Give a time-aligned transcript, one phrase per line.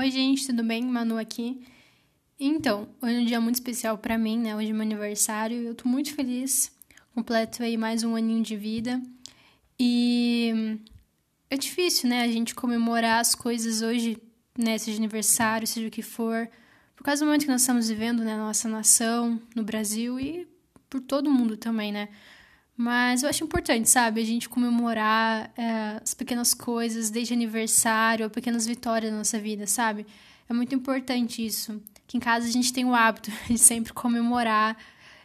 [0.00, 0.82] Oi, gente, tudo bem?
[0.82, 1.60] Manu aqui.
[2.38, 4.56] Então, hoje é um dia muito especial para mim, né?
[4.56, 5.58] Hoje é meu aniversário.
[5.58, 6.72] Eu tô muito feliz.
[7.14, 8.98] Completo aí mais um aninho de vida.
[9.78, 10.78] E
[11.50, 12.22] é difícil, né?
[12.22, 14.16] A gente comemorar as coisas hoje,
[14.56, 14.78] né?
[14.78, 16.48] Seja aniversário, seja o que for.
[16.96, 18.38] Por causa do momento que nós estamos vivendo, né?
[18.38, 20.48] Na nossa nação, no Brasil e
[20.88, 22.08] por todo mundo também, né?
[22.80, 24.22] Mas eu acho importante, sabe?
[24.22, 30.06] A gente comemorar é, as pequenas coisas, desde aniversário, pequenas vitórias na nossa vida, sabe?
[30.48, 31.78] É muito importante isso.
[32.06, 34.78] Que em casa a gente tem o hábito de sempre comemorar,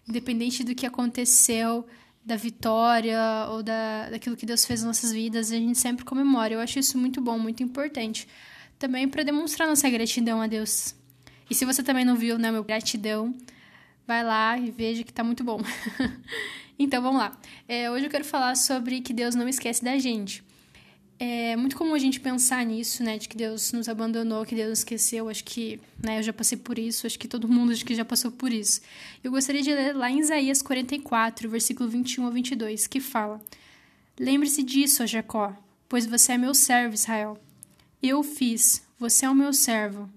[0.06, 1.88] independente do que aconteceu,
[2.26, 6.56] da vitória ou da, daquilo que Deus fez nas nossas vidas, a gente sempre comemora.
[6.56, 8.28] Eu acho isso muito bom, muito importante.
[8.78, 10.94] Também para demonstrar nossa gratidão a Deus.
[11.50, 13.34] E se você também não viu, né, meu gratidão,
[14.08, 15.60] vai lá e veja que tá muito bom.
[16.78, 17.40] Então vamos lá.
[17.70, 20.44] É, hoje eu quero falar sobre que Deus não esquece da gente.
[21.18, 23.18] É muito comum a gente pensar nisso, né?
[23.18, 25.30] De que Deus nos abandonou, que Deus nos esqueceu.
[25.30, 26.20] Acho que, né?
[26.20, 27.08] Eu já passei por isso.
[27.08, 28.82] Acho que todo mundo acho que já passou por isso.
[29.24, 33.40] Eu gostaria de ler lá em Isaías 44, versículo 21 a 22, que fala:
[34.20, 35.56] Lembre-se disso, ó Jacó,
[35.88, 37.40] pois você é meu servo, Israel.
[38.04, 40.10] Eu fiz, você é o meu servo.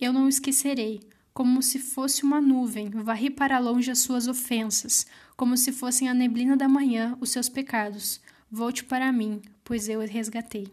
[0.00, 5.56] Eu não esquecerei como se fosse uma nuvem, varri para longe as suas ofensas, como
[5.56, 8.20] se fossem a neblina da manhã os seus pecados.
[8.50, 10.68] Volte para mim, pois eu resgatei.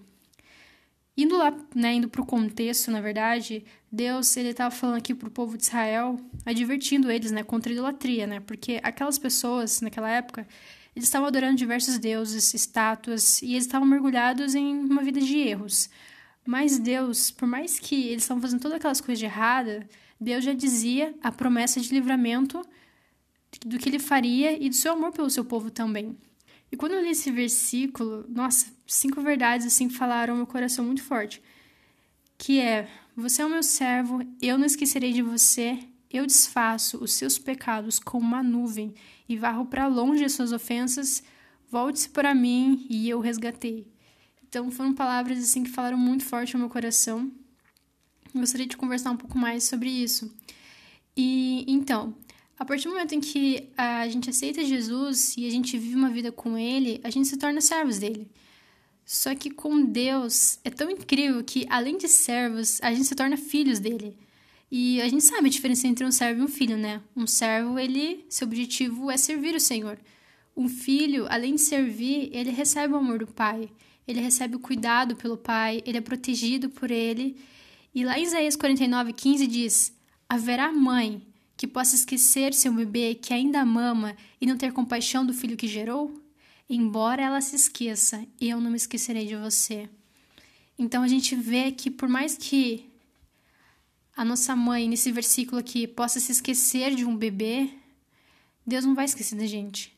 [1.16, 5.28] Indo lá, né, indo para o contexto, na verdade, Deus ele estava falando aqui para
[5.28, 10.10] o povo de Israel, advertindo eles, né, contra a idolatria, né, porque aquelas pessoas naquela
[10.10, 10.48] época
[10.96, 15.90] eles estavam adorando diversos deuses, estátuas e eles estavam mergulhados em uma vida de erros.
[16.45, 19.88] Mas Deus, por mais que eles estavam fazendo todas aquelas coisas de errada,
[20.20, 22.62] Deus já dizia a promessa de livramento
[23.66, 26.18] do que ele faria e do seu amor pelo seu povo também.
[26.72, 31.42] E quando eu li esse versículo, nossa, cinco verdades assim falaram meu coração muito forte.
[32.38, 35.80] Que é: Você é o meu servo, eu não esquecerei de você,
[36.12, 38.94] eu desfaço os seus pecados como uma nuvem
[39.28, 41.24] e varro para longe as suas ofensas.
[41.72, 43.88] Volte-se para mim e eu resgatei.
[44.50, 47.32] Então foram palavras assim que falaram muito forte no meu coração
[48.38, 50.32] gostaria de conversar um pouco mais sobre isso.
[51.16, 52.16] E então,
[52.58, 56.10] a partir do momento em que a gente aceita Jesus e a gente vive uma
[56.10, 58.30] vida com Ele, a gente se torna servos dele.
[59.06, 63.38] Só que com Deus é tão incrível que, além de servos, a gente se torna
[63.38, 64.16] filhos dele.
[64.72, 67.02] E a gente sabe a diferença entre um servo e um filho, né?
[67.16, 69.98] Um servo, ele, seu objetivo é servir o Senhor.
[70.56, 73.72] Um filho, além de servir, ele recebe o amor do pai,
[74.08, 77.38] ele recebe o cuidado pelo pai, ele é protegido por ele
[77.94, 79.94] e lá em Isaías 49, 15 diz:
[80.28, 81.26] Haverá mãe
[81.58, 85.68] que possa esquecer seu bebê que ainda mama e não ter compaixão do filho que
[85.68, 86.22] gerou?
[86.70, 89.90] Embora ela se esqueça, eu não me esquecerei de você.
[90.78, 92.86] Então a gente vê que por mais que
[94.16, 97.70] a nossa mãe, nesse versículo aqui, possa se esquecer de um bebê,
[98.66, 99.98] Deus não vai esquecer da gente.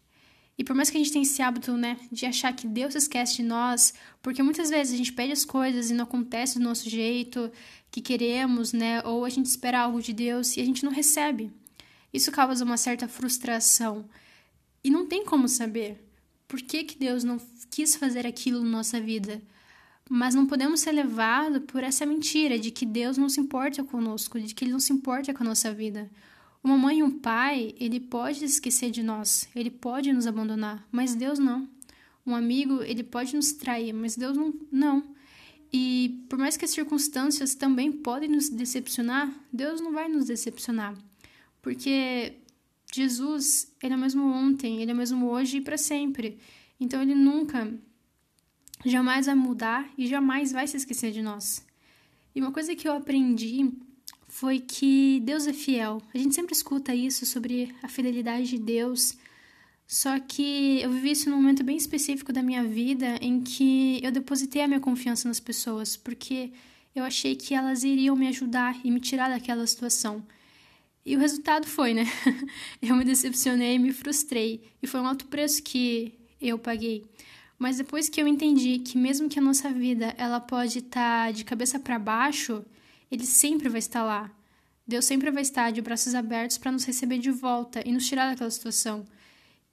[0.58, 3.38] E por mais que a gente tenha esse hábito, né, de achar que Deus esquece
[3.38, 6.90] de nós, porque muitas vezes a gente pede as coisas e não acontece do nosso
[6.90, 7.52] jeito
[7.90, 11.52] que queremos, né, ou a gente espera algo de Deus e a gente não recebe.
[12.14, 14.06] Isso causa uma certa frustração.
[14.84, 16.04] E não tem como saber
[16.48, 17.40] por que, que Deus não
[17.70, 19.42] quis fazer aquilo na nossa vida.
[20.10, 24.40] Mas não podemos ser levados por essa mentira de que Deus não se importa conosco,
[24.40, 26.12] de que Ele não se importa com a nossa vida.
[26.64, 31.16] Uma mãe e um pai, ele pode esquecer de nós, ele pode nos abandonar, mas
[31.16, 31.68] Deus não.
[32.26, 34.54] Um amigo, ele pode nos trair, mas Deus não.
[34.72, 35.16] não.
[35.74, 40.96] E por mais que as circunstâncias também podem nos decepcionar, Deus não vai nos decepcionar.
[41.62, 42.34] Porque
[42.94, 46.38] Jesus, ele é o mesmo ontem, ele é o mesmo hoje e para sempre.
[46.80, 47.74] Então ele nunca,
[48.86, 51.66] jamais vai mudar e jamais vai se esquecer de nós.
[52.36, 53.72] E uma coisa que eu aprendi
[54.31, 56.02] foi que Deus é fiel.
[56.14, 59.18] A gente sempre escuta isso sobre a fidelidade de Deus.
[59.86, 64.09] Só que eu vivi isso num momento bem específico da minha vida em que eu
[64.09, 66.50] depositei a minha confiança nas pessoas, porque
[66.96, 70.26] eu achei que elas iriam me ajudar e me tirar daquela situação.
[71.06, 72.06] E o resultado foi, né?
[72.82, 77.03] eu me decepcionei, me frustrei, e foi um alto preço que eu paguei.
[77.59, 81.32] Mas depois que eu entendi que mesmo que a nossa vida ela pode estar tá
[81.32, 82.64] de cabeça para baixo,
[83.11, 84.31] ele sempre vai estar lá.
[84.87, 88.29] Deus sempre vai estar de braços abertos para nos receber de volta e nos tirar
[88.29, 89.05] daquela situação.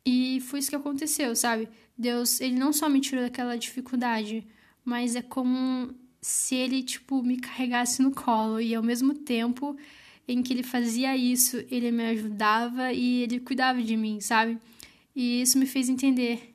[0.05, 1.69] E foi isso que aconteceu, sabe?
[1.97, 4.47] Deus, ele não só me tirou daquela dificuldade,
[4.85, 9.77] mas é como se ele, tipo, me carregasse no colo e ao mesmo tempo
[10.27, 14.59] em que ele fazia isso, ele me ajudava e ele cuidava de mim, sabe?
[15.17, 16.55] E isso me fez entender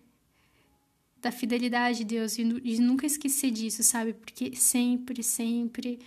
[1.22, 4.14] da fidelidade de Deus e, e nunca esquecer disso, sabe?
[4.14, 6.00] Porque sempre, sempre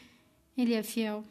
[0.57, 1.25] Ele é fiel.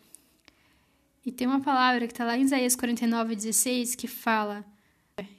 [1.25, 4.63] E tem uma palavra que está lá em Isaías 49, 16, que fala: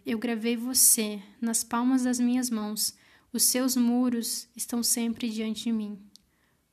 [0.05, 2.97] Eu gravei você nas palmas das minhas mãos,
[3.33, 5.97] os seus muros estão sempre diante de mim.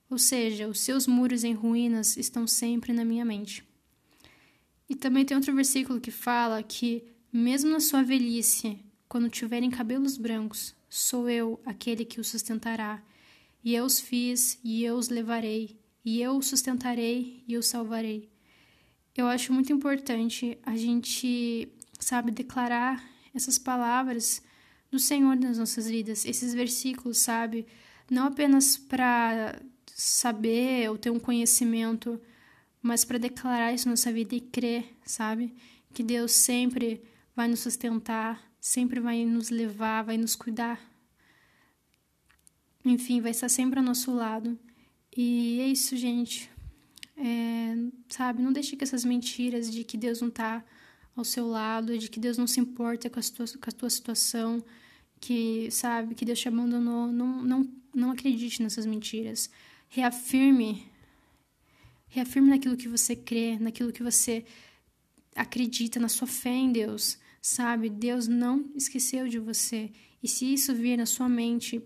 [0.09, 3.63] Ou seja, os seus muros em ruínas estão sempre na minha mente.
[4.89, 10.17] E também tem outro versículo que fala que, mesmo na sua velhice, quando tiverem cabelos
[10.17, 13.03] brancos, sou eu aquele que os sustentará.
[13.63, 18.29] E eu os fiz, e eu os levarei, e eu os sustentarei e os salvarei.
[19.15, 21.69] Eu acho muito importante a gente,
[21.99, 23.03] sabe, declarar
[23.33, 24.41] essas palavras
[24.91, 27.65] do Senhor nas nossas vidas, esses versículos, sabe?
[28.09, 32.19] Não apenas para saber ou ter um conhecimento,
[32.81, 35.53] mas para declarar isso na nossa vida e crer, sabe?
[35.93, 37.03] Que Deus sempre
[37.35, 40.79] vai nos sustentar, sempre vai nos levar, vai nos cuidar.
[42.83, 44.57] Enfim, vai estar sempre ao nosso lado.
[45.15, 46.49] E é isso, gente.
[47.15, 47.75] É,
[48.09, 50.63] sabe, não deixe que essas mentiras de que Deus não está
[51.15, 53.89] ao seu lado, de que Deus não se importa com a, tua, com a tua
[53.89, 54.63] situação,
[55.19, 57.11] que, sabe, que Deus te abandonou.
[57.11, 59.49] Não, não, não acredite nessas mentiras.
[59.87, 60.87] Reafirme,
[62.07, 64.43] reafirme naquilo que você crê, naquilo que você
[65.35, 67.89] acredita, na sua fé em Deus, sabe?
[67.89, 69.91] Deus não esqueceu de você.
[70.21, 71.81] E se isso vir na sua mente,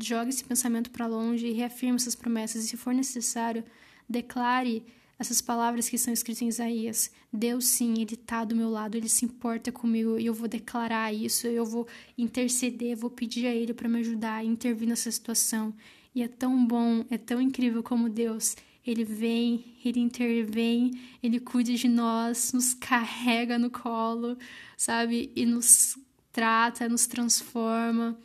[0.00, 2.64] jogue esse pensamento para longe e reafirme essas promessas.
[2.64, 3.64] E se for necessário,
[4.08, 4.84] Declare
[5.18, 7.10] essas palavras que são escritas em Isaías.
[7.32, 11.12] Deus, sim, Ele está do meu lado, Ele se importa comigo e eu vou declarar
[11.14, 11.86] isso, eu vou
[12.18, 15.72] interceder, vou pedir a Ele para me ajudar intervir nessa situação.
[16.14, 18.54] E é tão bom, é tão incrível como Deus.
[18.84, 20.90] Ele vem, ele intervém,
[21.22, 24.36] ele cuida de nós, nos carrega no colo,
[24.76, 25.30] sabe?
[25.36, 25.96] E nos
[26.32, 28.18] trata, nos transforma.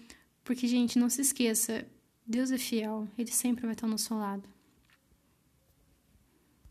[0.48, 1.86] Porque, gente, não se esqueça,
[2.26, 4.48] Deus é fiel, ele sempre vai estar ao nosso lado.